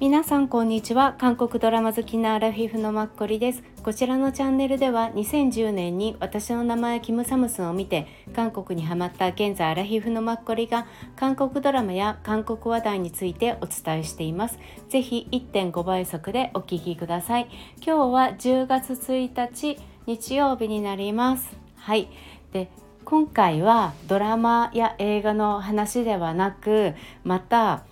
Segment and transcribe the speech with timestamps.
[0.00, 1.16] 皆さんこんにちは。
[1.18, 3.62] 韓国ドラマ好きなアラフィフのマッコリです。
[3.82, 10.86] こちらのチャンネルでは2010年に私の名前キムサムスンを見て韓国にハマった現在アラフィフのマッコリが
[11.16, 14.58] 韓国ドラマや韓国話題についてお伝えしています。
[14.88, 17.48] ぜひ1.5倍速でお聞きください。
[17.84, 21.54] 今日は10月1日日曜日になります。
[21.76, 22.08] はい。
[22.52, 22.70] で
[23.08, 26.92] 今回はドラマや映画の話ではなく
[27.24, 27.84] また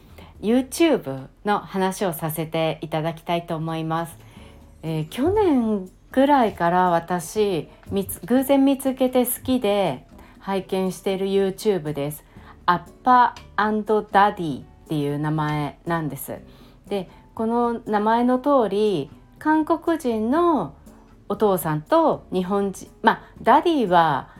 [0.42, 4.18] YouTube の話をさせていただきたいと思います。
[4.82, 7.66] えー、去年ぐらいから私
[8.26, 10.06] 偶然見つけて好きで
[10.38, 12.22] 拝見している YouTube です。
[12.66, 16.40] アッパダディっていう名前なんです。
[16.90, 20.74] でこの名前の通り韓国人の
[21.30, 24.35] お父さんと日本人まあダディは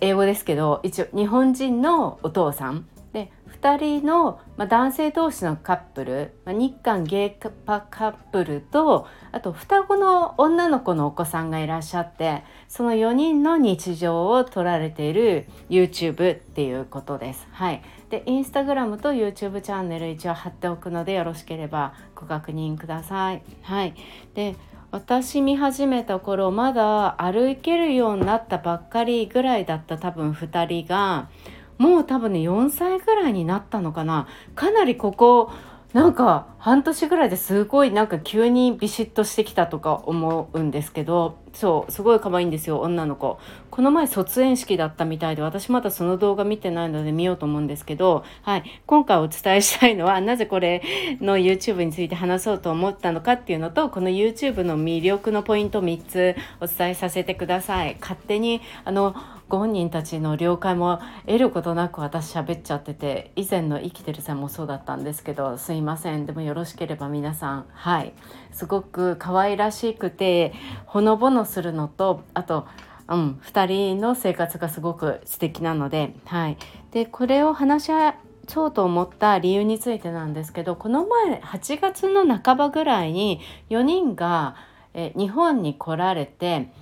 [0.00, 3.32] 英語ですけど一応日本人のお父さんで
[3.62, 7.30] 2人の、まあ、男性同士のカップル、まあ、日韓ゲイ
[7.64, 17.48] パカップルとあと双子の女の子のお子さんがいらっしゃってその4人の日常を撮られている YouTube っていうことです。
[17.52, 23.42] はい、でインスタグラムと YouTube チャンネル一応貼っておくのでよろしければご確認ください。
[23.62, 23.94] はい、
[24.34, 24.56] で
[24.96, 31.28] 私見始めた頃まだ歩けるようになったばっかりぐらいだった多分2人が
[31.76, 34.26] もう多分ね4歳ぐらいになったのかな。
[34.54, 35.52] かなりここ
[35.92, 43.38] なんか半年ぐらいですごいなんか急にビシッとしてきたとか思うんですけどそうすごい可愛いんですよ女の子。
[43.70, 50.82] この前卒園式だったみたいで私まだその動画見てないので見ようと思うんですけど、はい、今回お伝えしたいのはなぜこれ
[51.22, 57.96] の YouTube について話そうと思ったのかっていうのとこの YouTube の魅力のポイント3つお伝えさせてください。
[58.00, 59.16] 勝手にあの
[59.48, 66.26] ご本人たちの了解も得ることなく私喋っちゃってて以前の生きてるさんもそうだったんですけどすいません。
[66.26, 68.12] でもよろしければ皆さんはい。
[68.56, 70.54] すごく可愛らしくて
[70.86, 72.66] ほのぼのするのとあと
[73.08, 76.58] うん、2人の生活がすごく素敵なので,、はい、
[76.90, 78.16] でこれを話し合
[78.48, 83.40] そうと思った理由についてなんですけどこの前8月の半ばぐらいに
[83.70, 84.56] 4人が
[84.92, 86.72] え日本に来られて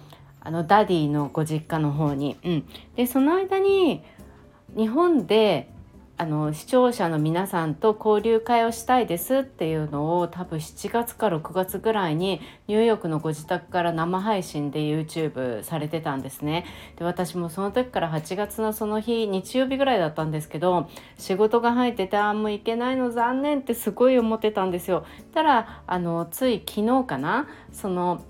[0.40, 2.38] あのダディのご実家の方に。
[2.44, 4.02] うん、でその間に
[4.76, 5.70] 日本で
[6.16, 16.66] あの視聴者の皆さんと交流会をしたいですっていうのを多分7月か6月ぐらいにニューヨークのご自宅から生配信で YouTube されてたんですね。
[16.96, 20.88] で私もその時から8月のその日日曜日ぐらいだったんですけど
[21.18, 25.04] 仕事が入っててああもう行けないの残念ってすごい思ってたんですよ。
[25.32, 28.22] たらあのつい昨日かなその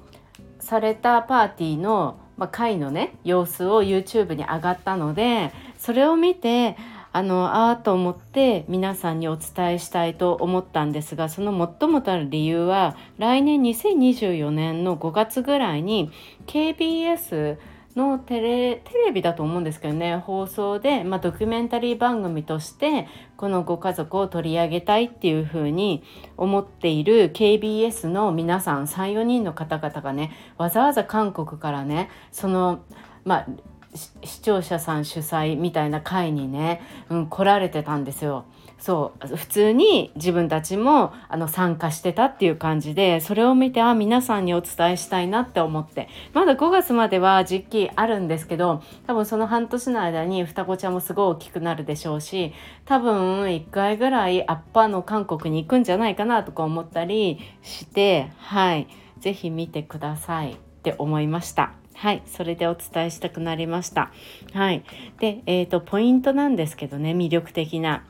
[0.58, 6.78] されたパーティーの、まあ、会のね様子を YouTube に上がったのでそれを見て
[7.14, 16.10] あのあと思って皆さんにお伝えしたいと思ったんですがその最もたる理由は来年2024年の5月ぐらいに
[16.48, 17.56] KBS
[17.94, 26.02] のテレテレビだと思うんですけどね放送で、まあ、ドキュメンタリー番組としてこのご家族を取り上げたいっていうふうに
[26.36, 32.82] 思っている KBS の皆さん34人の方々がねわざわざ韓国からねその
[33.24, 33.46] まあ
[33.94, 38.44] 視聴者さん主催みたいな会にね、うん、来られてたんですよ。
[38.84, 52.52] そう普通に自分たちもあの参加してたっていう感じでそれを見てあ皆さんにお伝えしたいなって思ってまだ5月までは実機あるんですけど多分その半年の間に双子ちゃんもすごい大きくなるでしょうし
[52.84, 58.86] 多分1回ぐらいアッパーの韓国に行くんじゃないかなとか思ったりしてはい
[59.20, 61.72] 是非見てくださいって思いました。
[61.94, 64.12] はい、それでお伝えしたくなりました。
[64.52, 64.84] はい。
[65.20, 68.04] で、えっ、ー、と、ポイントなんですけどね、魅力的な。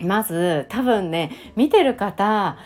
[0.00, 2.58] まず、多分ね、見てる方、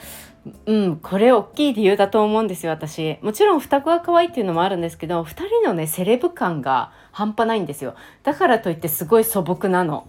[0.64, 3.18] うん、これ大きい理由だと思うんですよ、私。
[3.20, 7.94] もちろん双子が可愛いっていうのもあるんですけど、2人のね、セレブ感が半端ないんですよ。
[8.22, 10.06] だからといってすごい素朴なの。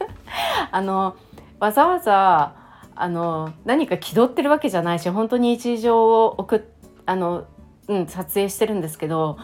[0.70, 1.16] あの、
[1.58, 2.54] わざわざ、
[2.94, 6.62] あの、何か気取ってるわけじゃないし、本当に日常を送っ、
[7.06, 7.44] あの、
[7.88, 9.38] うん、撮影してるんですけど、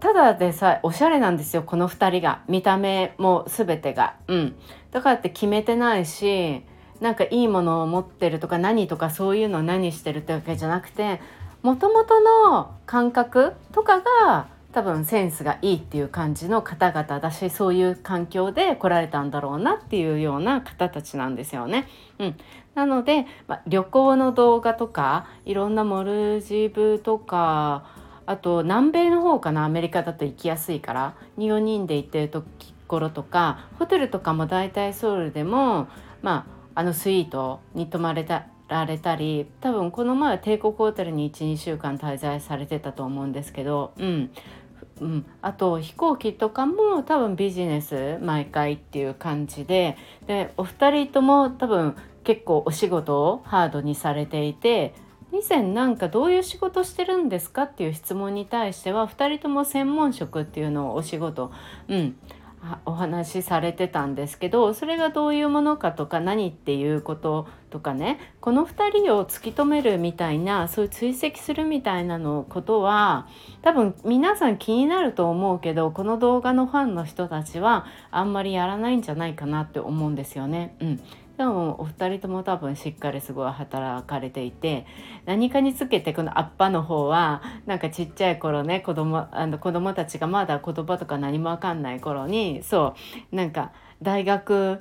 [0.00, 2.42] ただでさえおしゃれなんですよこの2人が。
[2.48, 4.16] 見た目も全てが。
[4.28, 4.56] うん。
[4.90, 6.62] だからって決めてないし
[7.00, 11.20] なんかいいものを持ってるとか何とかそういうのを何してるってわけじゃなくて
[11.62, 21.88] もともとの感覚とかが多分センスがいいっていう感じの方々だしそういう環境で来られたんだろうなっていうような方たちなんですよね。
[22.18, 22.36] うん、
[22.74, 27.86] なので、ま旅行の動画とかいろんなモルジブとか
[28.26, 35.88] あと南米の方かなアメリカだと行きやすいから4人で行ってる時ころとかホテルとかも大体ソウルでも
[36.22, 44.30] まああのスイートに泊まれたられたり多分この前は帝国ホテルに12週間滞在されてたと思うんですけど、うん。
[44.98, 54.94] うん、あと飛行機とかも多分ビジネス毎回っていう感じででお二人とも多分結構お仕事をハードにされていて
[55.36, 61.52] 以前なんかどういう仕事してるんですかっていう質問に対しては2人とも専門職っていうのをお仕事、
[61.88, 62.16] うん、
[62.84, 73.28] お話しされてたんですけどそれがどういうものかとか何っていうこととかねこの2人を突き止めるみたいなそういう追跡するみたいなのことは
[73.62, 80.74] 多分皆さん気になると思うけどこの動画のファンの人たちはあんまりやらないんじゃないかなって思うんですよね。
[80.80, 81.00] うん、
[81.36, 84.86] でもお二人とも多分しっかりすごい働かれていて
[85.26, 92.94] 何かにつけてこのアッパの方はなんかちっちゃい頃ね子供あの子供たちがまだ言葉とか何も分かんない頃にそ
[93.32, 94.80] うなんか大学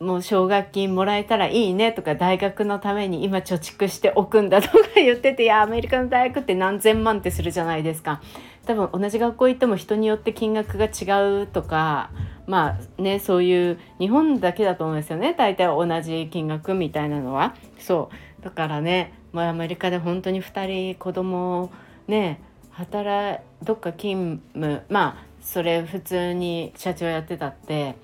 [0.00, 8.22] もう奨学金もらえたらいいねとか大学のために今貯蓄しておくんだとか言ってていやアメリカの大学って何千万ってするじゃないですか。
[8.66, 12.10] 多分同じ学校行っても人によって金額が違うとか
[12.50, 15.34] まあねそういう日本だけだと思うんですよね。
[15.38, 17.54] 大体同じ金額みたいなのは。
[17.78, 18.10] そ
[18.40, 18.44] う。
[18.44, 21.70] だからね、まあ、アメリカで本当に2人子供を
[22.08, 27.94] ね働どっか勤務まあそれ普通に社長やってたって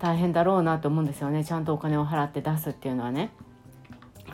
[0.00, 1.44] 大変だろうなと思うんですよね。
[1.44, 3.30] ちゃんとお金を払って出すっていうのはね。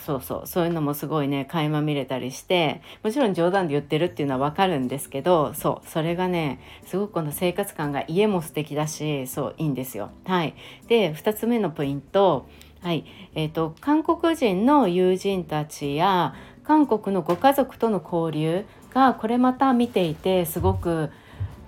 [0.01, 0.47] そうそう。
[0.47, 5.89] そういうのもすごいね垣間見れたりしてもちろん冗談で言ってるっていうのは分かるんですけどそう。
[5.89, 10.11] それがねすごくこの生活感が家も素敵だしそういいんですよ。
[10.27, 10.55] はい、
[10.89, 12.47] で2つ目のポイント。
[12.81, 13.05] はい。
[13.35, 21.11] えーと、韓国人の友人たちや韓国のご家族との交流がこれまた見ていてすごく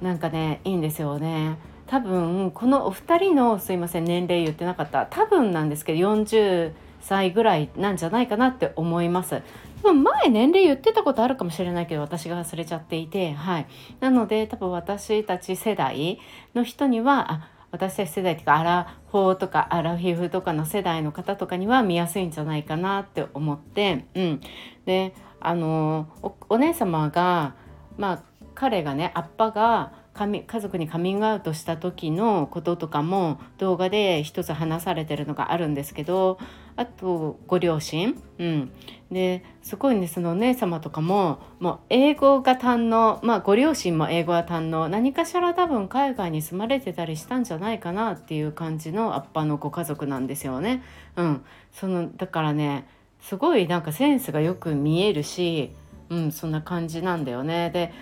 [0.01, 1.59] なんかねいいんですよね。
[1.89, 5.07] 多分このお二人のすいません年齢言ってなかった。
[5.07, 9.43] 多分なんですけど40歳ぐらいなんじゃないかなって思います。
[9.83, 13.67] 前年齢言ってたことあるかもしれないけど私が忘れちゃっていてはい
[14.01, 16.19] なので多分私たち世代
[16.55, 24.41] の人にはあ私たち世代っていうかアラフォーとかアラフィフとかの世代の方とかには見やすいんじゃないかなって思ってうん
[24.85, 26.09] であの
[26.51, 27.55] お姉様が
[27.97, 28.23] まあ
[28.55, 36.39] 彼がねアッパが家族にカミングアウトした時のこととかも動画で一つ話されてるのがあるんですけど
[36.81, 38.73] あとご両親、うん、
[39.13, 50.83] ですごいねそのお姉様とかももう英語が堪能まあご両親も英語が堪能何かしら多分海外に住まれてたりしたんじゃないかなっていう感じのアッパのご家族なんですよね。
[51.17, 52.89] うん、そのだからね
[53.21, 55.73] すごいなんかセンスがよく見えるし、
[56.09, 57.69] うん、そんな感じなんだよね。
[57.69, 57.93] で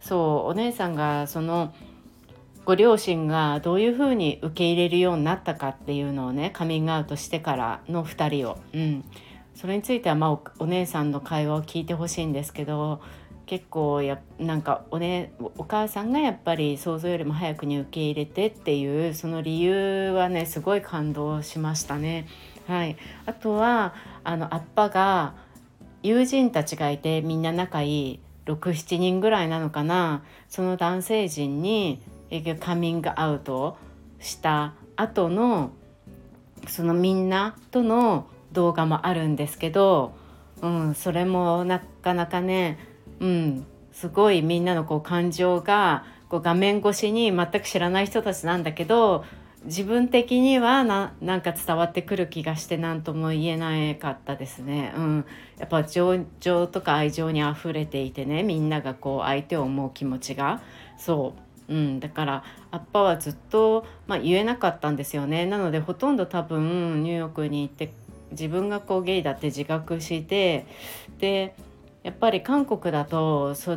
[0.00, 1.72] そうお姉さんがその
[2.68, 9.04] ご両親がどういうふうに受け入れるようになったかっていうのをねカミングアウトしてからの2人を、うん、
[9.54, 13.00] それについては、まあ、お姉さんの会話を聞いてほしいんですけど
[13.46, 22.28] 結構やなんかお,、ね、お母さんがやっぱり想像よりも早くに受け入れてっていうその理由はねすごい感動しましたね。
[22.66, 23.94] はい、あとは
[24.24, 25.36] あのアッパが
[26.02, 30.22] 友人たちがいてみんな仲いい67人ぐらいなのかな。
[30.50, 32.02] その男性陣に
[32.60, 33.76] カミングアウト
[34.20, 35.72] した後の
[36.66, 40.14] そのみんなとの動画もあるんですけど、
[40.60, 42.78] うん、それもなかなかね、
[43.20, 49.24] うん、すごいみんなのこう感情がこう画面越しに全く知らない人たちなんだけど
[49.64, 54.92] 自分的にはななんか伝わってくる気がして何とも言えなかったですね。
[54.96, 55.26] うん、
[55.58, 60.60] やっぱ情情とか愛情にあふれていてねみんながこう相手を思う気持ちが。
[60.96, 65.46] そう、うん、だからアッパはずっと、まあ、言えなかったんですよね。
[65.46, 67.92] なのでほとんど多分ニューヨークに行って
[68.30, 70.66] 自分がこうゲイだって自覚して
[71.18, 71.54] で
[72.02, 73.76] やっぱり韓国だとそ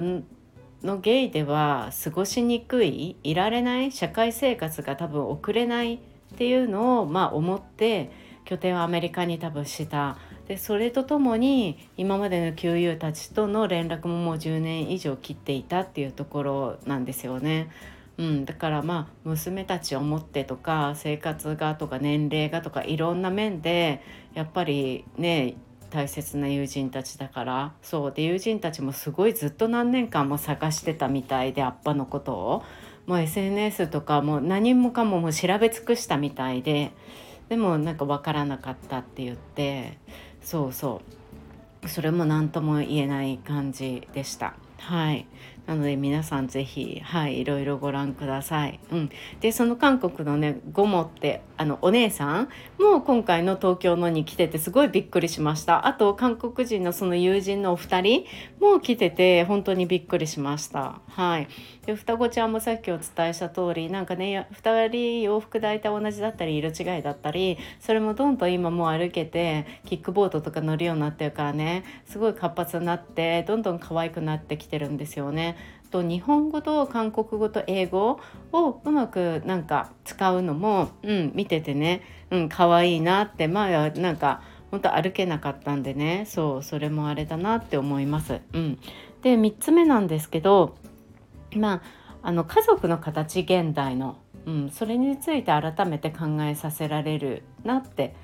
[0.83, 5.99] のゲイでは過ごしにくいいられない社会生活が多分送れないっ
[6.37, 8.11] ていうのをまあ思って
[8.45, 10.17] 拠点をアメリカに多分した
[10.51, 17.69] でそれとともに今までの旧友たちとの連絡ももう10年以上切っていたっていうところなんですよね。
[18.17, 24.01] うん、だからまあ娘たちを持ってとか生活がとか年齢がとかいろんな面で
[24.33, 25.55] やっぱりね
[25.89, 32.63] 大切な友人たちだからそうで友人たちもすごいずっと何年間も探してたみたいでアッパのことを
[33.07, 36.91] もう SNS とかも何もかももう調べ尽くしたみたいで
[37.51, 39.97] でもなんか分からなかったって言って
[40.41, 41.01] そうそ
[41.83, 44.53] うそれも何とも言えない感じでした。
[44.77, 45.25] はい、
[45.67, 48.79] なので皆さん是非はいいろいろご覧ください。
[48.91, 52.49] うん、でその韓国のねゴモってあのお姉さん
[52.79, 55.87] も今回の東京のに来ててすごいびっくりしました。
[55.87, 58.25] あと韓国人のその友人のお二人
[58.59, 60.99] も来てて本当にびっくりしました。
[61.07, 61.47] はい。
[61.85, 75.57] で双子ちゃんもさっきお伝えした通りなんかね2人洋服大体同じだったり色違いだったりそれもどんどん今もう歩けてキックボードとか乗るようになってるからねすごい活発になってどんどん可愛くなってきてるんですよね。
[75.91, 78.19] と日本語と韓国語と英語
[78.51, 88.39] をうまくなんか使うのも、うん、見ててね、うん、可愛いなって前はなんか本当歩けなかったんでねそうそれもあれだなって思います。
[88.53, 88.79] うん、
[89.21, 90.75] で3つ目なんですけど
[91.55, 91.81] まあ
[92.23, 98.15] あの家族の形現代の、うん、それについて改めて考えさせられるなって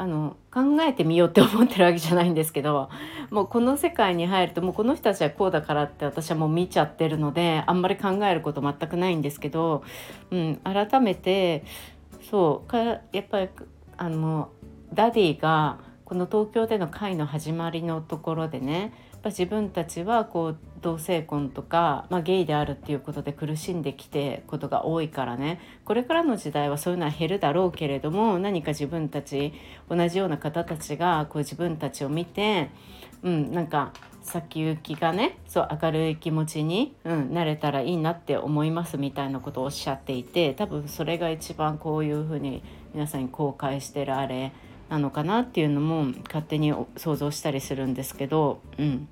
[0.00, 2.88] あの考えてみようって思ってるわけじゃないんですけど
[3.30, 9.82] もうこの世界に入るともうこの人たちはこうだからって私はもう見ちゃってるのであんまり考えること全くないんですけど、
[10.30, 11.64] うん、改めて
[12.30, 13.48] そうかやっぱり
[13.96, 14.50] あの
[14.94, 25.60] ダディがこの東京での会の始まりのところでねぱ自分たちはこう同性婚とか、まあ、ゲイであるっていうことで苦しんできてことが多いからね。
[25.84, 29.52] これからの時代はそういうのは減るだろうけれども何か自分たち
[29.88, 32.70] 同じような方たちがこう自分たちを見て、
[33.22, 42.62] うん、なんか先行きがねそう明るい気持ちに、うん、なれたらいいなって思いますみたいなことをおっしゃっていて多分それが一番こういうふうに
[42.94, 44.52] 皆さんに公開してるあれ
[44.88, 49.08] なのかなっていうのも勝手に想像したりするんですけど、うん、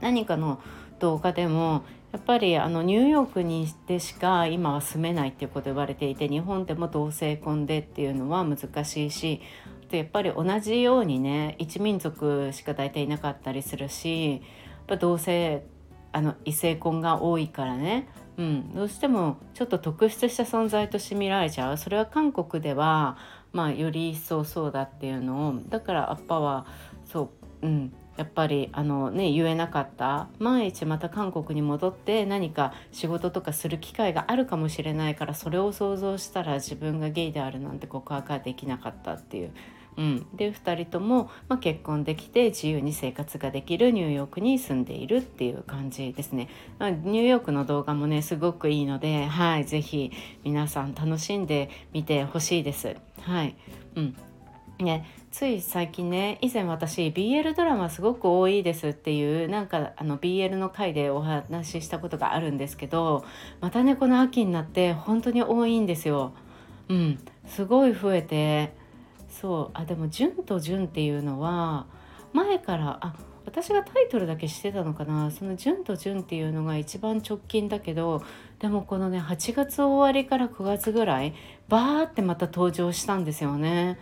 [0.00, 0.60] 何かの
[0.98, 9.40] 動画でもやっぱりあのニューヨークにでしか今は住めないっていうこと言われていて日本でも同性婚でっていうのは難しいし
[9.90, 14.40] やっぱり同じようにね一民族しか大体いなかったりするしやっ
[14.86, 15.64] ぱ同性
[16.12, 21.78] あの異性婚が多いからね、うん、どうしてもちょっと特殊した存在として見られちゃう。
[21.78, 23.16] それは韓国では、
[23.52, 26.66] まあ、より一層そうだっていうのをだからアッパは
[27.04, 27.30] そ
[27.62, 39.52] う、うん、やっぱりあの、ね、言えなかった万一また韓国に戻って何か仕事とかする機会があるかもしれないからそれを想像したら自分がゲイであるなんて告白はできなかったっていう。
[39.96, 50.10] うん、で2人とも、まあ、結婚できて自由に生活ができるニューヨークに住んでいるっていう感じですね、まあ、ニューヨークの動画もねすごくいいので、はい、是非
[50.44, 52.96] 皆さん楽しんでみてほしいです。
[53.20, 53.56] はい。
[53.96, 54.16] うん。
[54.78, 63.24] ね、つい最近ね以前私 BL ドラマすごく多いですっていうなんかあの BL の回でお話ししたことがあるんですけど
[63.60, 66.32] またねこの秋になって本当に多いんですよ。
[66.88, 68.72] うん、すごい増えて
[69.30, 69.70] そう。
[69.74, 71.86] あでも「純と純」っていうのは
[72.32, 73.14] 前からあ
[73.46, 75.30] 私がタイトルだけしてたのかな。
[75.30, 78.22] その「純と純」っていうのが一番直近だけど
[78.58, 81.34] でもこのね8月終わりから9月ぐらい
[81.68, 83.98] バーってまた登場したんですよね。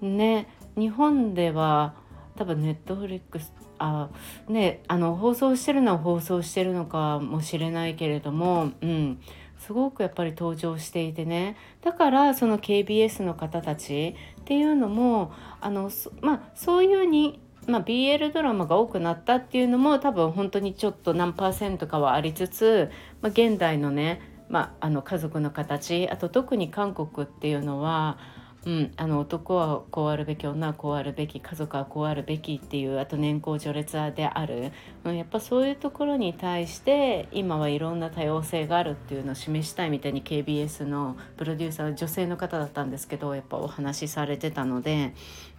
[0.00, 1.94] ね日本では
[2.36, 4.08] 多分ネットフリックスあ
[4.48, 9.20] ねあの放送してるのは放送してるのかもしれないけれどもうん。
[9.66, 11.56] すごくやっぱり登場していてね。
[11.82, 15.90] だからその KBS の方たちっていうのもあの
[16.20, 22.90] まあそういうにまあ、BL ドラマが多くなったっていうのも多分本当にちょっと何パーセントかはありつつ、
[23.20, 28.18] まあ、現代のね、まあ、あの家族の形あと特に韓国っていうのは
[28.64, 34.70] うん、あの男はこうあるべき女はこうあるべき家族はこうあるべきっていうあと年功序列である、
[35.04, 45.12] うん、やっぱそういうところに対して今はいろんな多様性があるっていうのを示したいみたいに KBS のプロデューサー女性の方だったんですけどやっぱお話しされてたので、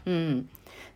[0.06, 0.50] うん、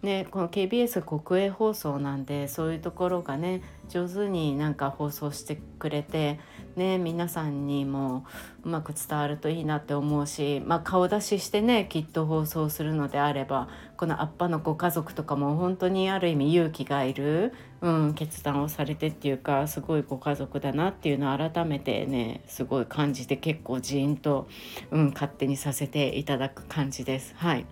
[0.03, 6.39] ね、この KBS 国営放送なんでそういうところがね上手になんか放送してくれて、
[6.75, 8.23] ね、皆さんにも
[8.63, 24.47] うまく伝わるといいなって思うし、まあ、顔出ししてねきっと放送するのであればこのアッパのご家族とかも本当にある意味勇気がいる、うん、決断をされてっていうかすごいご家族だなっていうのを改めてねすごい感じて結構ジーンと、
[24.91, 27.33] うん、勝手にさせていただく感じです。
[27.35, 27.65] はい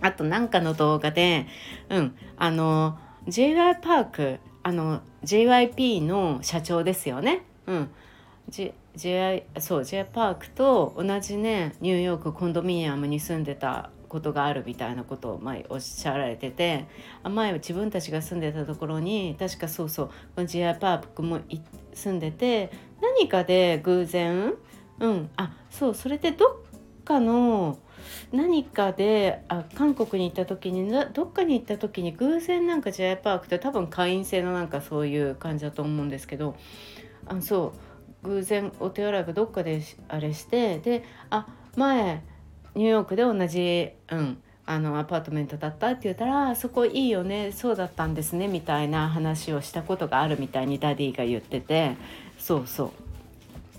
[0.00, 1.46] あとなんかの動画で、
[1.88, 3.76] うん、あの J.Y.
[3.82, 7.42] パークあの JYP の社長ですよね。
[7.66, 7.90] うん
[8.48, 16.86] J J そう J パークと同じねニューヨークコンドミニアムに住んでたことがあるみたいなことを前おっしゃられてて
[17.22, 21.40] 前自分たちが住んでたところに確かそうそうこの J パークも
[21.94, 24.54] 住んでて何かで偶然
[24.98, 27.78] うんあそうそれでどっかの
[28.32, 36.56] 何かであ韓国に行った時にどっかに行った時に偶然なんか J パークって多分会員制のなんかそういう感じだと思うんですけど
[37.26, 37.72] あそ
[38.24, 42.22] う偶然お手洗いがどっかであれしてであ前
[42.74, 51.96] ニューヨークで同じ、うん、あのアパートメントだったって言ったら「そこいいよねそうだったんですね」みたいな話をしたことがあるみたいにダディが言ってて
[52.38, 52.90] そうそう。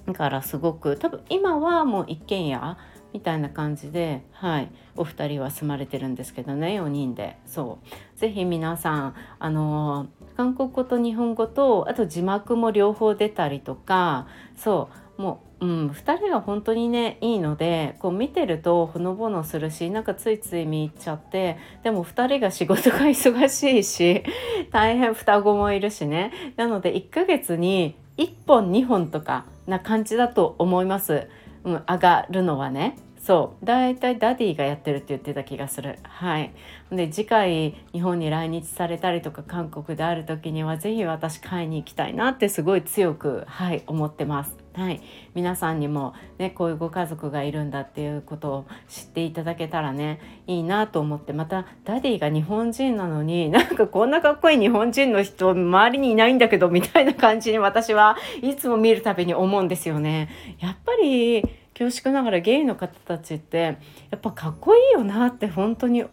[0.06, 2.78] だからすごく多分今はもう一軒家
[3.14, 7.38] みたいな感じで、はい、お二人は住まれてるんですけどね4人で。
[7.46, 8.18] そう。
[8.18, 15.22] 是非皆さんあの韓国語と日本語とあと字幕も両方出たりとかそう。
[15.22, 24.24] もう、うん、2人が本当にねいいのでこう見てるとほのぼのするしなんかついつい見入っちゃってでも2人が仕事が忙しいし
[24.72, 26.32] 大変双子もいるしね。
[26.56, 31.28] なので1ヶ月に1本2本とかな感じだと思います。
[31.64, 32.98] うん、上がるのはね。
[33.22, 33.66] そう。
[33.66, 36.00] だいたいダディがやってるって言ってた気がする。
[36.04, 36.54] はい。
[36.92, 44.61] で次回日本に来日されたりとか韓国である時には是非私会いに行きたいなってすごい強くはい思ってます。
[44.74, 45.02] はい。
[45.36, 60.30] 皆さんにもねこういうご家族がいるんだっていうことを知っていただけたらねいいなと思ってまたダディが日本人なのに なんかこんなかっこいい日本人の人周りにいないんだけどみたいな感じに私はいつも見るたびに思うんですよね。
[60.60, 61.44] やっぱり
[61.78, 63.78] 恐縮ながらゲイの方たちって
[64.10, 66.06] やっぱかっこいいよなって本当に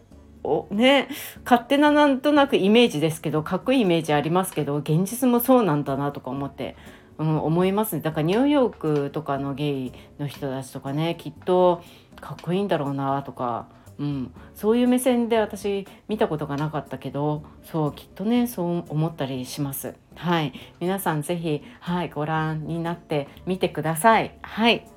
[0.43, 1.09] おね
[1.43, 6.75] 勝手ななんとなくイメージですけどかっこいいイメージありますけど現実もそうなんだなとか思って、
[7.19, 11.83] うん、思いますねだからニューヨークとかのゲイの人たちとかねきっと
[12.19, 13.67] かっこいいんだろうなとか。
[13.99, 19.93] うん、そういう目線で私見たことがなかったけどそうきっとねそう思ったりします。
[20.15, 24.31] はい皆さん是非はいご覧になってみてください。
[24.41, 24.87] はい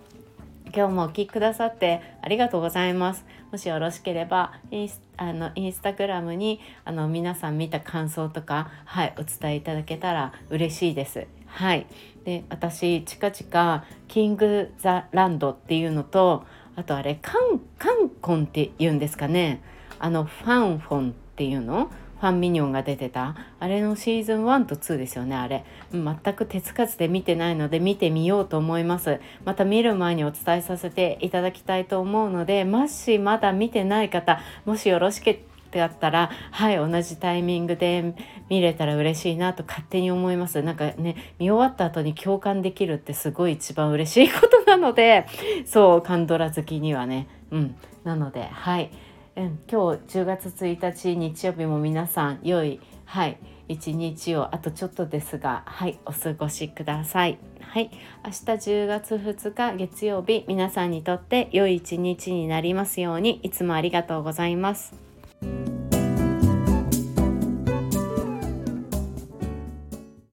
[0.75, 3.27] 今日もお聴きくださってありがとうございます。
[3.51, 11.27] もしよろしければインスあのインスタグラムにあの皆さん見た感想とか、はい、お伝えいただけたら嬉しいです。
[11.55, 11.87] はい、
[12.25, 16.45] で私近々キング・ザ・ランドっていうのと
[16.77, 19.63] あとあれカンカンコンって言うんですかね。
[19.99, 21.91] あのファンフォンっていうの？
[22.21, 23.37] ファンミニオンが出てた？
[23.61, 25.65] あれのシーズン1と2ですよねあれ。
[25.93, 29.21] 全く手つかずで見てないので見てみようと思います。
[29.45, 35.45] また見る前にお伝えさせていただきたいと思うのでもしまだ見てない方もしよろしけ
[35.79, 38.15] だったらはい同じタイミングで
[38.49, 40.63] 見れたら嬉しいなと勝手に思います。
[40.63, 45.27] なんかね見終わった後に共感できるってすごい一番嬉しいことなので
[45.65, 47.29] そうカンドラ好きにはね。
[47.51, 47.77] うん。
[48.05, 48.91] なのではい。
[49.35, 57.39] うん、今日10月1日日曜日も皆さん良いはい一日をあとちょっとですがはいお過ごしください。
[57.63, 57.91] はい。
[58.25, 65.12] 明日10月2日月曜日皆さんにとって良い一日になりますようにいつもありがとうございます。
[65.43, 65.82] Bye.